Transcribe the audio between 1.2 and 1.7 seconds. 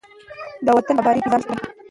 کې ځان شریک کړئ.